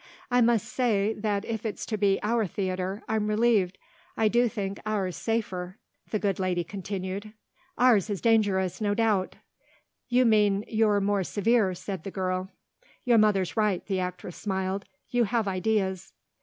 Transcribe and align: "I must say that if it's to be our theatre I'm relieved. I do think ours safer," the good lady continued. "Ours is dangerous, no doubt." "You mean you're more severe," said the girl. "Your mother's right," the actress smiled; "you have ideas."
"I 0.31 0.41
must 0.41 0.65
say 0.67 1.13
that 1.13 1.45
if 1.45 1.63
it's 1.63 1.85
to 1.85 1.95
be 1.95 2.19
our 2.23 2.47
theatre 2.47 3.03
I'm 3.07 3.27
relieved. 3.27 3.77
I 4.17 4.29
do 4.29 4.49
think 4.49 4.79
ours 4.83 5.15
safer," 5.15 5.77
the 6.09 6.17
good 6.17 6.39
lady 6.39 6.63
continued. 6.63 7.33
"Ours 7.77 8.09
is 8.09 8.19
dangerous, 8.19 8.81
no 8.81 8.95
doubt." 8.95 9.35
"You 10.09 10.25
mean 10.25 10.65
you're 10.67 11.01
more 11.01 11.23
severe," 11.23 11.75
said 11.75 12.03
the 12.03 12.09
girl. 12.09 12.49
"Your 13.05 13.19
mother's 13.19 13.55
right," 13.55 13.85
the 13.85 13.99
actress 13.99 14.37
smiled; 14.37 14.85
"you 15.11 15.25
have 15.25 15.47
ideas." 15.47 16.13